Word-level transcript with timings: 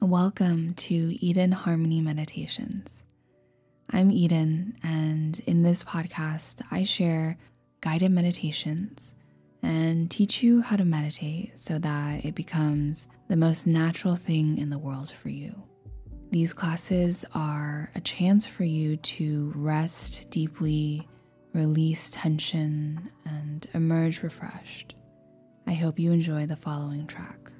Welcome 0.00 0.74
to 0.74 0.94
Eden 0.94 1.50
Harmony 1.50 2.00
Meditations. 2.00 3.02
I'm 3.90 4.12
Eden, 4.12 4.76
and 4.82 5.38
in 5.40 5.64
this 5.64 5.82
podcast, 5.82 6.62
I 6.70 6.84
share 6.84 7.36
guided 7.80 8.12
meditations 8.12 9.16
and 9.60 10.08
teach 10.08 10.40
you 10.40 10.62
how 10.62 10.76
to 10.76 10.84
meditate 10.84 11.58
so 11.58 11.80
that 11.80 12.24
it 12.24 12.36
becomes 12.36 13.08
the 13.26 13.36
most 13.36 13.66
natural 13.66 14.14
thing 14.14 14.56
in 14.56 14.70
the 14.70 14.78
world 14.78 15.10
for 15.10 15.30
you. 15.30 15.64
These 16.30 16.54
classes 16.54 17.26
are 17.34 17.90
a 17.96 18.00
chance 18.00 18.46
for 18.46 18.64
you 18.64 18.96
to 18.98 19.52
rest 19.56 20.30
deeply, 20.30 21.08
release 21.52 22.12
tension, 22.12 23.10
and 23.26 23.66
emerge 23.74 24.22
refreshed. 24.22 24.94
I 25.66 25.72
hope 25.72 25.98
you 25.98 26.12
enjoy 26.12 26.46
the 26.46 26.56
following 26.56 27.08
track. 27.08 27.50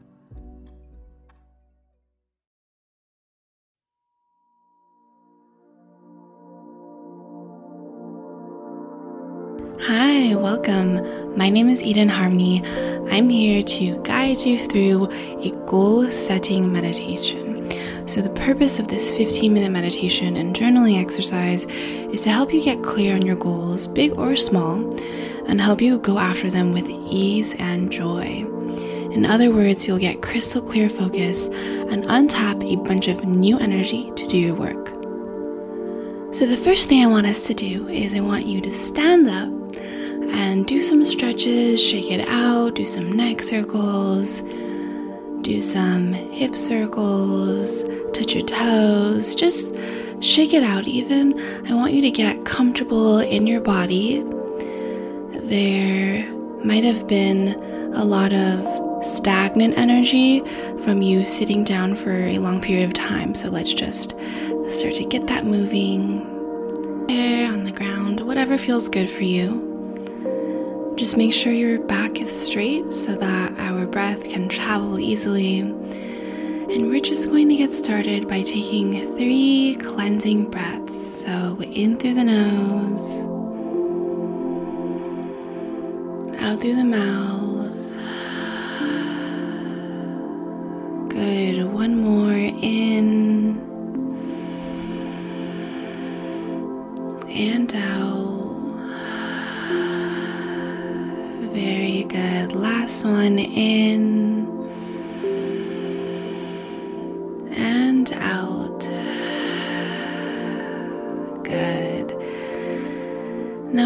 Hi, 9.89 10.35
welcome. 10.35 11.35
My 11.35 11.49
name 11.49 11.71
is 11.71 11.83
Eden 11.83 12.11
Harmony. 12.11 12.63
I'm 13.11 13.31
here 13.31 13.63
to 13.63 13.97
guide 14.03 14.37
you 14.37 14.59
through 14.69 15.11
a 15.11 15.51
goal 15.65 16.11
setting 16.11 16.71
meditation. 16.71 17.71
So, 18.07 18.21
the 18.21 18.29
purpose 18.29 18.79
of 18.79 18.89
this 18.89 19.17
15 19.17 19.51
minute 19.51 19.71
meditation 19.71 20.37
and 20.37 20.55
journaling 20.55 21.01
exercise 21.01 21.65
is 21.65 22.21
to 22.21 22.31
help 22.31 22.53
you 22.53 22.63
get 22.63 22.83
clear 22.83 23.15
on 23.15 23.23
your 23.23 23.37
goals, 23.37 23.87
big 23.87 24.19
or 24.19 24.37
small, 24.37 24.95
and 25.47 25.59
help 25.59 25.81
you 25.81 25.97
go 26.01 26.19
after 26.19 26.51
them 26.51 26.75
with 26.75 26.87
ease 27.11 27.55
and 27.55 27.91
joy. 27.91 28.45
In 29.11 29.25
other 29.25 29.51
words, 29.51 29.87
you'll 29.87 29.97
get 29.97 30.21
crystal 30.21 30.61
clear 30.61 30.91
focus 30.91 31.47
and 31.47 32.05
untap 32.05 32.63
a 32.63 32.77
bunch 32.77 33.09
of 33.09 33.25
new 33.25 33.59
energy 33.59 34.13
to 34.17 34.27
do 34.27 34.37
your 34.37 34.55
work. 34.55 34.89
So, 36.35 36.45
the 36.45 36.59
first 36.63 36.91
thing 36.91 37.03
I 37.03 37.07
want 37.07 37.27
us 37.27 37.47
to 37.47 37.55
do 37.55 37.89
is 37.89 38.13
I 38.13 38.21
want 38.21 38.45
you 38.45 38.61
to 38.61 38.71
stand 38.71 39.31
up 39.31 39.58
and 40.31 40.67
do 40.67 40.83
some 40.83 41.05
stretches, 41.05 41.83
shake 41.83 42.11
it 42.11 42.27
out, 42.29 42.75
do 42.75 42.87
some 42.87 43.13
neck 43.13 43.43
circles, 43.43 44.43
do 45.43 45.61
some 45.61 46.13
hip 46.13 46.55
circles, 46.55 47.83
touch 48.13 48.35
your 48.35 48.45
toes, 48.45 49.35
just 49.35 49.75
shake 50.21 50.53
it 50.53 50.63
out. 50.63 50.87
Even 50.87 51.39
I 51.71 51.75
want 51.75 51.93
you 51.93 52.03
to 52.03 52.11
get 52.11 52.45
comfortable 52.45 53.19
in 53.19 53.47
your 53.47 53.61
body. 53.61 54.23
There 55.33 56.31
might 56.65 56.85
have 56.85 57.07
been 57.07 57.49
a 57.95 58.05
lot 58.05 58.33
of 58.33 59.05
stagnant 59.05 59.79
energy 59.79 60.41
from 60.81 61.03
you 61.03 61.25
sitting 61.25 61.65
down 61.65 61.97
for 61.97 62.27
a 62.27 62.39
long 62.39 62.61
period 62.61 62.87
of 62.87 62.95
time. 62.95 63.35
So 63.35 63.49
let's 63.49 63.73
just 63.73 64.11
start 64.71 64.95
to 64.95 65.05
get 65.09 65.27
that 65.29 65.45
moving. 65.45 66.27
There 67.07 67.51
on 67.51 67.65
the 67.65 67.73
ground, 67.73 68.21
whatever 68.21 68.59
feels 68.59 68.89
good 68.89 69.09
for 69.09 69.23
you. 69.23 69.68
Just 70.99 71.17
make 71.17 71.33
sure 71.33 71.53
your 71.53 71.79
back 71.79 72.21
is 72.21 72.29
straight 72.29 72.93
so 72.93 73.15
that 73.15 73.57
our 73.61 73.87
breath 73.87 74.29
can 74.29 74.49
travel 74.49 74.99
easily. 74.99 75.61
And 75.61 76.89
we're 76.91 77.01
just 77.01 77.29
going 77.29 77.49
to 77.51 77.55
get 77.55 77.73
started 77.73 78.27
by 78.27 78.43
taking 78.43 79.17
three 79.17 79.77
cleansing 79.81 80.51
breaths. 80.51 81.23
So, 81.23 81.63
in 81.63 81.99
through 81.99 82.15
the 82.15 82.25
nose, 82.25 83.21
out 86.41 86.61
through 86.61 86.75
the 86.75 86.85
mouth. 86.85 87.48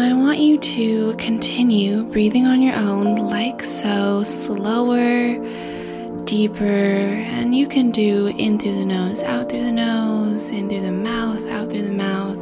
I 0.03 0.11
want 0.11 0.39
you 0.39 0.57
to 0.57 1.15
continue 1.15 2.03
breathing 2.03 2.45
on 2.45 2.61
your 2.61 2.75
own, 2.75 3.15
like 3.15 3.63
so, 3.63 4.21
slower, 4.21 5.37
deeper, 6.25 6.65
and 6.65 7.55
you 7.55 7.67
can 7.67 7.89
do 7.89 8.27
in 8.27 8.59
through 8.59 8.75
the 8.75 8.85
nose, 8.85 9.23
out 9.23 9.49
through 9.49 9.63
the 9.63 9.71
nose, 9.71 10.49
in 10.49 10.67
through 10.67 10.81
the 10.81 10.91
mouth, 10.91 11.47
out 11.47 11.69
through 11.69 11.83
the 11.83 11.93
mouth 11.93 12.37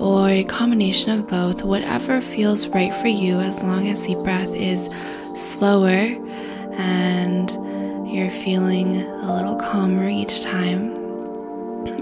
or 0.00 0.28
a 0.28 0.44
combination 0.44 1.10
of 1.10 1.26
both, 1.26 1.64
whatever 1.64 2.20
feels 2.20 2.68
right 2.68 2.94
for 2.94 3.08
you, 3.08 3.40
as 3.40 3.64
long 3.64 3.88
as 3.88 4.06
the 4.06 4.14
breath 4.14 4.54
is 4.54 4.88
slower 5.34 6.16
and 6.78 7.50
you're 8.08 8.30
feeling 8.30 9.02
a 9.02 9.34
little 9.34 9.56
calmer 9.56 10.08
each 10.08 10.42
time. 10.42 10.92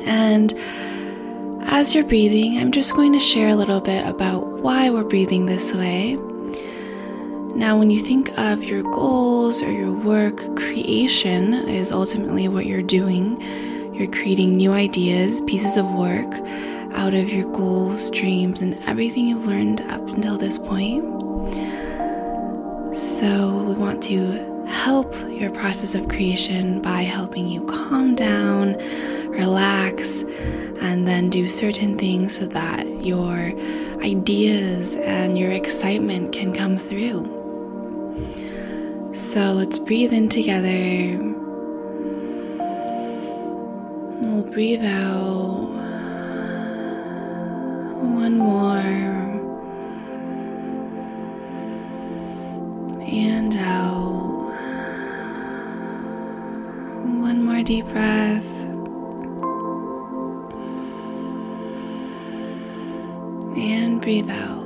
And 0.06 0.52
as 1.70 1.94
you're 1.94 2.04
breathing, 2.04 2.56
I'm 2.58 2.72
just 2.72 2.94
going 2.94 3.12
to 3.12 3.18
share 3.18 3.48
a 3.48 3.54
little 3.54 3.80
bit 3.80 4.06
about 4.06 4.46
why 4.62 4.88
we're 4.90 5.04
breathing 5.04 5.46
this 5.46 5.74
way. 5.74 6.14
Now, 7.54 7.78
when 7.78 7.90
you 7.90 8.00
think 8.00 8.36
of 8.38 8.64
your 8.64 8.82
goals 8.82 9.62
or 9.62 9.70
your 9.70 9.92
work, 9.92 10.38
creation 10.56 11.52
is 11.52 11.92
ultimately 11.92 12.48
what 12.48 12.66
you're 12.66 12.82
doing. 12.82 13.40
You're 13.94 14.10
creating 14.10 14.56
new 14.56 14.72
ideas, 14.72 15.40
pieces 15.42 15.76
of 15.76 15.84
work 15.92 16.32
out 16.94 17.14
of 17.14 17.30
your 17.30 17.50
goals, 17.52 18.10
dreams, 18.10 18.62
and 18.62 18.78
everything 18.86 19.28
you've 19.28 19.46
learned 19.46 19.82
up 19.82 20.08
until 20.08 20.38
this 20.38 20.56
point. 20.56 21.04
So, 22.98 23.64
we 23.68 23.74
want 23.74 24.02
to 24.04 24.48
help 24.66 25.14
your 25.30 25.50
process 25.50 25.94
of 25.94 26.08
creation 26.08 26.80
by 26.80 27.02
helping 27.02 27.46
you 27.46 27.64
calm 27.66 28.14
down, 28.14 28.74
relax, 29.38 30.22
and 30.80 31.06
then 31.06 31.30
do 31.30 31.48
certain 31.48 31.96
things 31.96 32.36
so 32.36 32.46
that 32.46 33.04
your 33.04 33.52
ideas 34.02 34.96
and 34.96 35.38
your 35.38 35.50
excitement 35.50 36.32
can 36.32 36.52
come 36.52 36.76
through. 36.76 37.24
So, 39.14 39.52
let's 39.52 39.78
breathe 39.78 40.12
in 40.12 40.28
together. 40.28 41.18
We'll 44.20 44.42
breathe 44.42 44.84
out 44.84 45.48
one 48.00 48.38
more. 48.38 48.78
And 53.00 53.54
out. 53.56 54.52
One 57.22 57.42
more 57.44 57.62
deep 57.62 57.86
breath. 57.86 58.47
Breathe 64.08 64.30
out. 64.30 64.64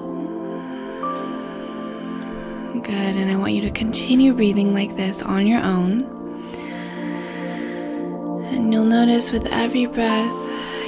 Good. 2.80 3.16
And 3.16 3.28
I 3.28 3.34
want 3.34 3.54
you 3.54 3.60
to 3.62 3.72
continue 3.72 4.32
breathing 4.32 4.72
like 4.72 4.94
this 4.94 5.20
on 5.20 5.48
your 5.48 5.60
own. 5.60 6.04
And 8.52 8.72
you'll 8.72 8.84
notice 8.84 9.32
with 9.32 9.46
every 9.46 9.86
breath, 9.86 10.30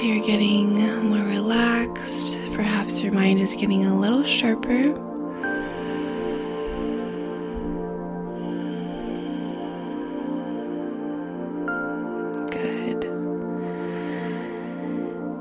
you're 0.01 0.25
getting 0.25 0.79
more 1.09 1.25
relaxed. 1.25 2.39
Perhaps 2.53 3.01
your 3.01 3.11
mind 3.11 3.41
is 3.41 3.55
getting 3.55 3.87
a 3.87 3.93
little 3.93 4.23
sharper. 4.23 5.04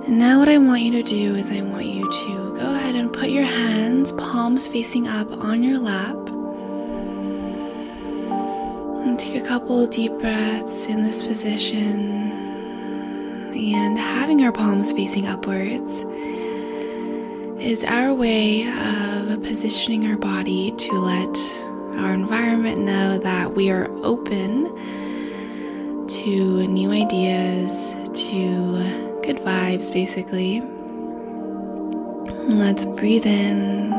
And 0.06 0.18
now, 0.18 0.38
what 0.38 0.48
I 0.48 0.58
want 0.58 0.82
you 0.82 0.92
to 0.92 1.02
do 1.02 1.34
is, 1.34 1.50
I 1.50 1.62
want 1.62 1.86
you 1.86 2.10
to 2.10 2.56
go 2.58 2.74
ahead 2.74 2.94
and 2.94 3.12
put 3.12 3.30
your 3.30 3.44
hands, 3.44 4.12
palms 4.12 4.68
facing 4.68 5.08
up, 5.08 5.30
on 5.30 5.62
your 5.62 5.78
lap. 5.78 6.16
And 9.04 9.18
take 9.18 9.42
a 9.42 9.46
couple 9.46 9.86
deep 9.86 10.12
breaths 10.18 10.86
in 10.86 11.02
this 11.02 11.26
position 11.26 12.24
and 13.56 13.96
having 13.96 14.42
our 14.42 14.50
palms 14.50 14.90
facing 14.90 15.26
upwards 15.26 16.04
is 17.62 17.84
our 17.84 18.12
way 18.12 18.66
of 18.66 19.42
positioning 19.42 20.10
our 20.10 20.16
body 20.16 20.72
to 20.72 20.92
let 20.94 21.36
our 21.98 22.12
environment 22.12 22.78
know 22.78 23.16
that 23.18 23.54
we 23.54 23.70
are 23.70 23.88
open 24.04 24.64
to 26.08 26.66
new 26.66 26.90
ideas, 26.90 27.94
to 28.12 29.03
good 29.24 29.38
vibes, 29.38 29.90
basically. 29.90 30.60
Let's 32.46 32.84
breathe 32.84 33.24
in. 33.24 33.90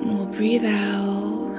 And 0.00 0.18
We'll 0.18 0.26
breathe 0.26 0.64
out 0.64 1.54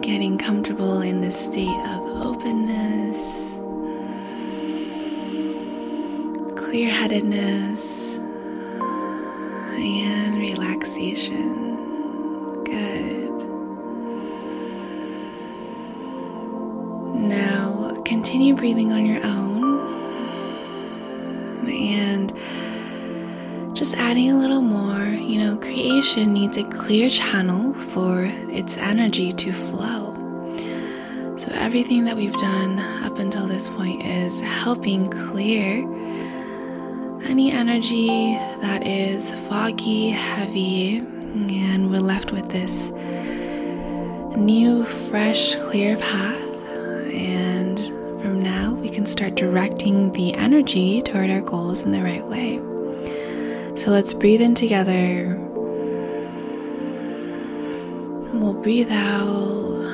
getting 0.00 0.38
comfortable 0.38 1.00
in 1.00 1.20
this 1.20 1.36
state 1.36 1.66
of 1.66 2.06
openness, 2.24 3.56
clear 6.56 6.90
headedness, 6.90 8.18
and 9.78 10.38
relaxation. 10.38 11.67
Continue 18.28 18.54
breathing 18.54 18.92
on 18.92 19.06
your 19.06 19.24
own 19.24 19.80
and 21.66 22.30
just 23.74 23.96
adding 23.96 24.30
a 24.30 24.36
little 24.36 24.60
more. 24.60 25.02
You 25.06 25.38
know, 25.38 25.56
creation 25.56 26.34
needs 26.34 26.58
a 26.58 26.64
clear 26.64 27.08
channel 27.08 27.72
for 27.72 28.24
its 28.50 28.76
energy 28.76 29.32
to 29.32 29.50
flow. 29.50 30.12
So, 31.38 31.50
everything 31.52 32.04
that 32.04 32.16
we've 32.16 32.36
done 32.36 32.78
up 33.02 33.18
until 33.18 33.46
this 33.46 33.66
point 33.66 34.04
is 34.04 34.40
helping 34.42 35.08
clear 35.08 35.78
any 37.24 37.50
energy 37.50 38.34
that 38.60 38.86
is 38.86 39.30
foggy, 39.48 40.10
heavy, 40.10 40.98
and 40.98 41.90
we're 41.90 42.00
left 42.00 42.32
with 42.32 42.50
this 42.50 42.90
new, 44.36 44.84
fresh, 44.84 45.54
clear 45.54 45.96
path. 45.96 46.47
Start 49.18 49.34
directing 49.34 50.12
the 50.12 50.32
energy 50.34 51.02
toward 51.02 51.28
our 51.28 51.40
goals 51.40 51.82
in 51.82 51.90
the 51.90 52.00
right 52.00 52.24
way. 52.26 52.56
So 53.76 53.90
let's 53.90 54.12
breathe 54.12 54.40
in 54.40 54.54
together. 54.54 55.36
We'll 58.32 58.54
breathe 58.54 58.92
out. 58.92 59.88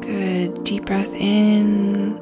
Good. 0.00 0.64
Deep 0.64 0.86
breath 0.86 1.12
in. 1.12 2.14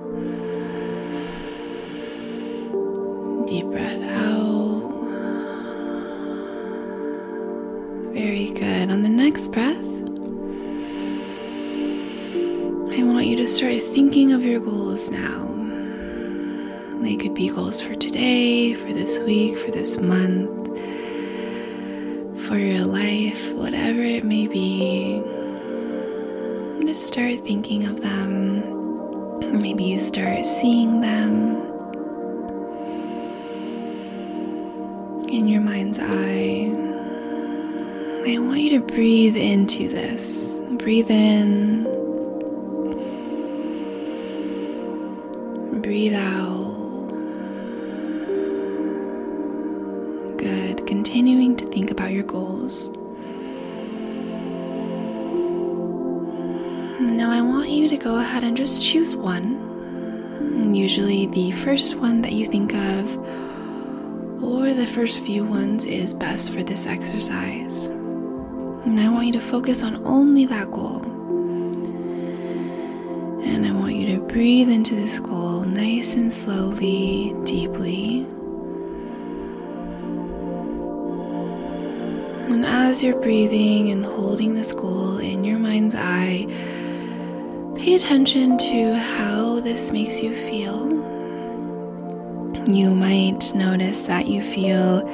Deep 3.47 3.67
breath 3.67 4.03
out. 4.03 4.83
Very 8.13 8.51
good. 8.51 8.91
On 8.91 9.03
the 9.03 9.09
next 9.09 9.53
breath, 9.53 9.98
start 13.49 13.81
thinking 13.81 14.33
of 14.33 14.45
your 14.45 14.61
goals 14.61 15.11
now. 15.11 15.47
They 17.01 17.17
could 17.17 17.33
be 17.35 17.49
goals 17.49 17.81
for 17.81 17.95
today, 17.95 18.75
for 18.75 18.93
this 18.93 19.19
week, 19.21 19.59
for 19.59 19.71
this 19.71 19.97
month, 19.97 20.51
for 22.47 22.59
your 22.59 22.85
life, 22.85 23.51
whatever 23.53 24.01
it 24.01 24.25
may 24.25 24.47
be. 24.47 25.23
Just 26.85 27.07
start 27.07 27.39
thinking 27.39 27.87
of 27.87 28.03
them. 28.03 29.61
Maybe 29.63 29.85
you 29.85 29.99
start 29.99 30.45
seeing 30.45 31.01
them 31.01 31.57
in 35.31 35.49
your 35.49 35.63
mind's 35.63 35.99
eye. 35.99 36.71
I 38.31 38.39
want 38.41 38.61
you 38.61 38.79
to 38.79 38.81
breathe 38.81 39.37
into 39.39 39.89
this. 39.89 40.53
Breathe 40.73 41.11
in. 41.11 41.78
Breathe 45.89 46.17
out. 46.17 47.09
Good. 50.37 50.87
Continuing 50.87 51.57
to 51.57 51.67
think 51.69 51.91
about 51.91 52.13
your 52.13 52.25
goals. 52.25 52.91
Now, 57.01 57.31
I 57.31 57.41
want 57.41 57.71
you 57.71 57.89
to 57.89 57.97
go 57.97 58.17
ahead 58.19 58.45
and 58.45 58.55
just 58.55 58.83
choose 58.83 59.17
one. 59.17 60.75
Usually, 60.75 61.25
the 61.25 61.53
first 61.53 61.95
one 61.95 62.21
that 62.21 62.33
you 62.33 62.45
think 62.45 62.75
of, 62.75 63.17
or 64.45 64.75
the 64.75 64.87
first 64.87 65.21
few 65.21 65.43
ones, 65.43 65.87
is 65.87 66.13
best 66.13 66.53
for 66.53 66.63
this 66.63 66.85
exercise. 66.87 67.87
And 67.87 69.01
I 69.01 69.09
want 69.09 69.25
you 69.29 69.33
to 69.33 69.41
focus 69.41 69.83
on 69.83 70.05
only 70.05 70.45
that 70.45 70.71
goal. 70.71 71.18
Breathe 74.39 74.71
into 74.71 74.95
this 74.95 75.19
goal 75.19 75.63
nice 75.63 76.15
and 76.15 76.33
slowly, 76.33 77.35
deeply. 77.43 78.21
And 82.49 82.65
as 82.65 83.03
you're 83.03 83.21
breathing 83.21 83.91
and 83.91 84.05
holding 84.05 84.55
this 84.55 84.73
goal 84.73 85.19
in 85.19 85.45
your 85.45 85.59
mind's 85.59 85.97
eye, 85.97 86.47
pay 87.75 87.97
attention 87.97 88.57
to 88.59 88.95
how 88.95 89.59
this 89.59 89.91
makes 89.91 90.23
you 90.23 90.37
feel. 90.37 90.87
You 92.73 92.91
might 92.91 93.53
notice 93.57 94.03
that 94.03 94.29
you 94.29 94.45
feel 94.45 95.05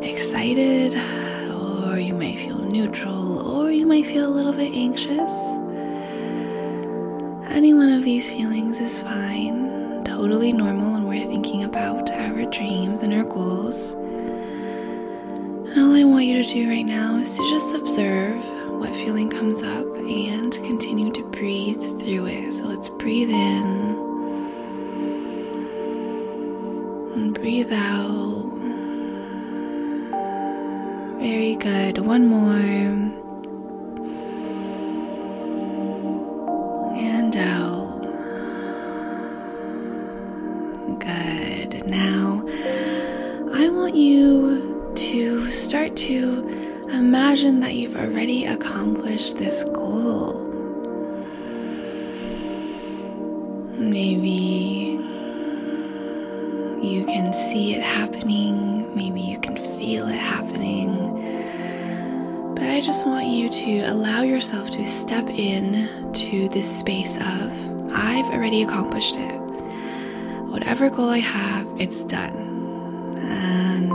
excited, 0.00 0.94
or 1.50 1.98
you 1.98 2.14
might 2.14 2.38
feel 2.38 2.58
neutral, 2.58 3.48
or 3.48 3.72
you 3.72 3.84
might 3.84 4.06
feel 4.06 4.28
a 4.28 4.32
little 4.32 4.52
bit 4.52 4.72
anxious. 4.72 5.55
Any 7.56 7.72
one 7.72 7.88
of 7.88 8.04
these 8.04 8.30
feelings 8.30 8.80
is 8.80 9.00
fine, 9.00 10.04
totally 10.04 10.52
normal 10.52 10.92
when 10.92 11.04
we're 11.04 11.26
thinking 11.26 11.64
about 11.64 12.10
our 12.10 12.44
dreams 12.50 13.00
and 13.00 13.14
our 13.14 13.24
goals. 13.24 13.94
And 13.94 15.78
all 15.80 15.94
I 15.94 16.04
want 16.04 16.26
you 16.26 16.42
to 16.42 16.52
do 16.52 16.68
right 16.68 16.84
now 16.84 17.16
is 17.16 17.34
to 17.34 17.48
just 17.48 17.74
observe 17.74 18.44
what 18.78 18.94
feeling 18.94 19.30
comes 19.30 19.62
up 19.62 19.86
and 19.96 20.52
continue 20.52 21.10
to 21.12 21.22
breathe 21.30 21.80
through 21.98 22.26
it. 22.26 22.52
So 22.52 22.64
let's 22.64 22.90
breathe 22.90 23.30
in 23.30 23.64
and 27.14 27.32
breathe 27.32 27.72
out. 27.72 28.52
Very 31.18 31.54
good. 31.56 32.00
One 32.04 32.26
more. 32.26 33.25
See 57.36 57.74
it 57.74 57.82
happening, 57.82 58.94
maybe 58.96 59.20
you 59.20 59.38
can 59.38 59.56
feel 59.56 60.08
it 60.08 60.18
happening. 60.18 60.96
But 62.54 62.64
I 62.64 62.80
just 62.80 63.06
want 63.06 63.26
you 63.26 63.50
to 63.50 63.80
allow 63.90 64.22
yourself 64.22 64.70
to 64.72 64.86
step 64.86 65.28
in 65.28 66.12
to 66.14 66.48
this 66.48 66.80
space 66.80 67.18
of, 67.18 67.52
I've 67.92 68.24
already 68.26 68.62
accomplished 68.62 69.18
it. 69.18 69.36
Whatever 70.50 70.88
goal 70.88 71.10
I 71.10 71.18
have, 71.18 71.66
it's 71.78 72.04
done. 72.04 73.18
And 73.18 73.90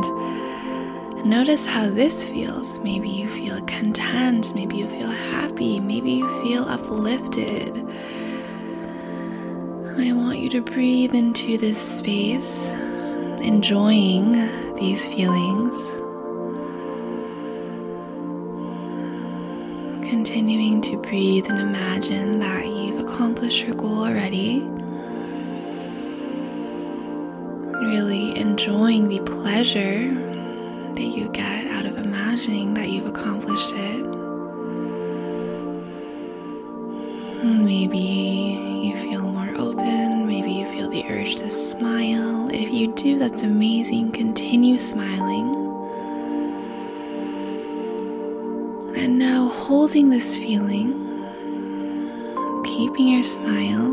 notice 1.26 1.66
how 1.66 1.90
this 1.90 2.28
feels. 2.28 2.78
Maybe 2.80 3.10
you 3.10 3.28
feel 3.30 3.60
content, 3.62 4.54
maybe 4.54 4.78
you 4.78 4.88
feel 4.88 5.10
happy, 5.10 5.80
maybe 5.80 6.12
you 6.12 6.30
feel 6.44 6.66
uplifted. 6.66 7.76
I 9.98 10.12
want 10.14 10.40
you 10.40 10.50
to 10.52 10.62
breathe 10.62 11.16
into 11.16 11.58
this 11.58 11.98
space, 11.98 12.70
enjoying 13.42 14.34
these 14.76 15.08
feelings. 15.08 15.76
Continuing 20.08 20.82
to 20.82 20.98
breathe 20.98 21.48
and 21.48 21.60
imagine 21.60 22.40
that 22.40 22.66
you've 22.66 23.02
accomplished 23.06 23.66
your 23.66 23.76
goal 23.76 24.06
already. 24.06 24.62
Really 27.86 28.38
enjoying 28.38 29.10
the 29.10 29.20
pleasure 29.22 30.14
that 30.94 31.02
you 31.02 31.30
get 31.30 31.68
out 31.68 31.86
of 31.86 31.98
imagining 31.98 32.74
that 32.76 32.90
you've 32.90 33.08
accomplished 33.08 33.74
it. 33.76 34.06
Maybe 37.44 38.31
you 42.82 42.94
do, 42.96 43.20
that's 43.20 43.44
amazing. 43.44 44.12
Continue 44.12 44.76
smiling. 44.76 45.54
And 48.96 49.20
now, 49.20 49.50
holding 49.50 50.10
this 50.10 50.36
feeling, 50.36 50.94
keeping 52.66 53.08
your 53.10 53.22
smile, 53.22 53.92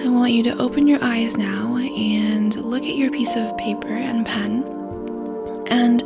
I 0.00 0.08
want 0.08 0.32
you 0.32 0.42
to 0.44 0.56
open 0.56 0.86
your 0.86 1.04
eyes 1.04 1.36
now 1.36 1.76
and 1.76 2.56
look 2.56 2.84
at 2.84 2.96
your 2.96 3.10
piece 3.10 3.36
of 3.36 3.54
paper 3.58 3.88
and 3.88 4.24
pen. 4.24 4.64
And 5.70 6.00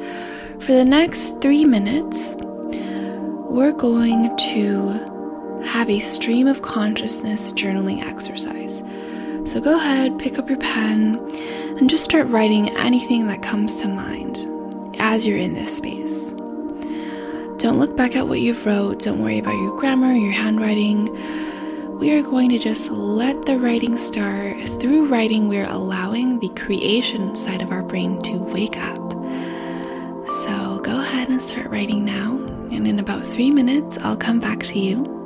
for 0.61 0.73
the 0.73 0.85
next 0.85 1.41
three 1.41 1.65
minutes, 1.65 2.35
we're 2.37 3.73
going 3.73 4.37
to 4.37 5.63
have 5.65 5.89
a 5.89 6.01
stream 6.01 6.49
of 6.49 6.63
consciousness 6.63 7.53
journaling 7.53 8.03
exercise. 8.05 8.83
So 9.45 9.61
go 9.61 9.77
ahead, 9.77 10.19
pick 10.19 10.39
up 10.39 10.49
your 10.49 10.59
pen, 10.59 11.19
and 11.79 11.89
just 11.89 12.03
start 12.03 12.27
writing 12.29 12.71
anything 12.71 13.27
that 13.27 13.43
comes 13.43 13.77
to 13.77 13.89
mind 13.89 14.39
as 14.99 15.27
you're 15.27 15.39
in 15.39 15.55
this 15.55 15.77
space. 15.77 16.31
Don't 17.59 17.79
look 17.79 17.95
back 17.97 18.17
at 18.17 18.27
what 18.27 18.41
you've 18.41 18.65
wrote. 18.65 19.01
Don't 19.01 19.21
worry 19.21 19.39
about 19.39 19.55
your 19.55 19.79
grammar, 19.79 20.13
your 20.13 20.33
handwriting. 20.33 21.09
We 21.99 22.13
are 22.13 22.23
going 22.23 22.51
to 22.51 22.59
just 22.59 22.91
let 22.91 23.45
the 23.45 23.59
writing 23.59 23.97
start. 23.97 24.61
Through 24.81 25.07
writing, 25.07 25.47
we're 25.47 25.69
allowing 25.69 26.41
the 26.41 26.49
creation 26.51 27.37
side 27.37 27.63
of 27.63 27.71
our 27.71 27.83
brain 27.83 28.21
to 28.23 28.39
wake 28.39 28.79
up. 28.79 29.13
So 30.43 30.81
go 30.83 31.01
ahead 31.01 31.29
and 31.29 31.41
start 31.41 31.69
writing 31.69 32.05
now. 32.05 32.39
And 32.73 32.89
in 32.89 32.99
about 32.99 33.25
three 33.25 33.51
minutes, 33.51 33.99
I'll 33.99 34.17
come 34.17 34.41
back 34.41 34.63
to 34.65 34.79
you 34.79 35.24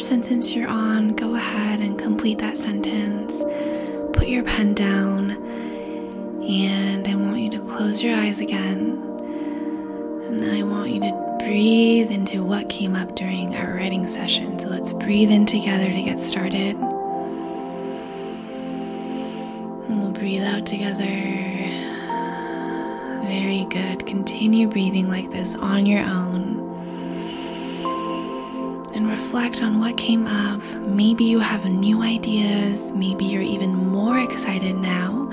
sentence 0.00 0.54
you're 0.54 0.68
on, 0.68 1.12
go 1.14 1.34
ahead 1.34 1.80
and 1.80 1.98
complete 1.98 2.38
that 2.38 2.56
sentence. 2.58 3.32
Put 4.16 4.28
your 4.28 4.42
pen 4.42 4.74
down, 4.74 5.32
and 6.42 7.06
I 7.06 7.14
want 7.14 7.38
you 7.38 7.50
to 7.50 7.60
close 7.60 8.02
your 8.02 8.16
eyes 8.16 8.40
again. 8.40 8.98
And 10.26 10.44
I 10.44 10.62
want 10.62 10.90
you 10.90 11.00
to 11.00 11.36
breathe 11.40 12.10
into 12.10 12.42
what 12.44 12.68
came 12.68 12.94
up 12.94 13.14
during 13.14 13.54
our 13.56 13.74
writing 13.74 14.06
session. 14.06 14.58
So 14.58 14.68
let's 14.68 14.92
breathe 14.92 15.30
in 15.30 15.46
together 15.46 15.90
to 15.90 16.02
get 16.02 16.18
started. 16.18 16.76
And 19.86 20.00
we'll 20.00 20.12
breathe 20.12 20.42
out 20.42 20.66
together. 20.66 21.04
Very 23.26 23.64
good. 23.70 24.06
Continue 24.06 24.68
breathing 24.68 25.08
like 25.08 25.30
this 25.30 25.54
on 25.56 25.86
your 25.86 26.00
own 26.04 26.29
reflect 29.30 29.62
on 29.62 29.78
what 29.78 29.96
came 29.96 30.26
up. 30.26 30.60
Maybe 30.88 31.22
you 31.22 31.38
have 31.38 31.64
new 31.64 32.02
ideas. 32.02 32.90
Maybe 32.90 33.26
you're 33.26 33.40
even 33.42 33.72
more 33.72 34.18
excited 34.18 34.74
now, 34.74 35.30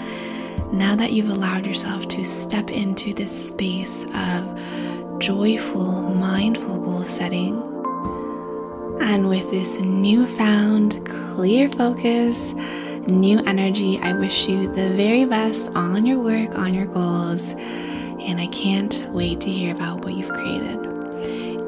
now 0.72 0.96
that 0.96 1.14
you've 1.14 1.32
allowed 1.32 1.66
yourself 1.66 2.08
to 2.10 2.24
step 2.24 2.70
into 2.70 3.12
this 3.16 3.48
space 3.48 4.06
of 4.14 4.60
joyful, 5.18 6.04
mindful 6.14 6.78
goal 6.78 7.04
setting. 7.04 7.56
And 9.02 9.30
with 9.30 9.50
this 9.50 9.80
newfound 9.80 11.04
clear 11.08 11.68
focus, 11.68 12.54
new 13.08 13.40
energy, 13.48 13.98
I 13.98 14.14
wish 14.14 14.48
you 14.48 14.68
the 14.68 14.90
very 14.90 15.26
best 15.26 15.72
on 15.74 16.06
your 16.06 16.20
work, 16.20 16.56
on 16.56 16.76
your 16.76 16.86
goals. 16.86 17.54
And 17.54 18.40
I 18.40 18.46
can't 18.52 19.08
wait 19.10 19.42
to 19.42 19.50
hear 19.50 19.74
about 19.74 20.06
what 20.06 20.14
you've 20.14 20.30
created. 20.30 20.88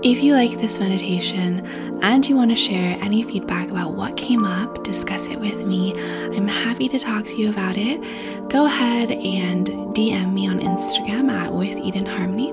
If 0.01 0.23
you 0.23 0.33
like 0.33 0.51
this 0.61 0.79
meditation 0.79 1.88
and 2.01 2.27
you 2.27 2.35
want 2.35 2.51
to 2.51 2.55
share 2.55 2.97
any 3.01 3.23
feedback 3.23 3.69
about 3.69 3.93
what 3.93 4.17
came 4.17 4.45
up, 4.45 4.83
discuss 4.83 5.27
it 5.27 5.39
with 5.39 5.65
me. 5.65 5.93
I'm 6.35 6.47
happy 6.47 6.87
to 6.89 6.99
talk 6.99 7.25
to 7.25 7.35
you 7.35 7.49
about 7.49 7.75
it. 7.77 8.01
Go 8.49 8.65
ahead 8.65 9.11
and 9.11 9.67
DM 9.95 10.33
me 10.33 10.47
on 10.47 10.59
Instagram 10.59 11.29
at 11.29 11.53
with 11.53 11.77
Eden 11.77 12.05
Harmony. 12.05 12.49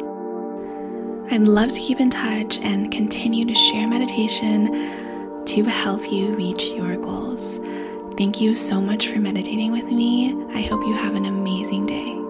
I'd 1.33 1.47
love 1.47 1.73
to 1.73 1.81
keep 1.81 2.01
in 2.01 2.11
touch 2.11 2.59
and 2.59 2.91
continue 2.91 3.45
to 3.45 3.55
share 3.55 3.89
meditation 3.89 5.45
to 5.45 5.65
help 5.65 6.11
you 6.11 6.35
reach 6.35 6.65
your 6.71 6.97
goals. 6.97 7.59
Thank 8.17 8.41
you 8.41 8.55
so 8.55 8.81
much 8.81 9.09
for 9.09 9.19
meditating 9.19 9.73
with 9.73 9.91
me. 9.91 10.35
I 10.55 10.63
hope 10.63 10.81
you 10.87 10.95
have 10.95 11.15
an 11.15 11.27
amazing 11.27 11.87
day. 11.87 12.26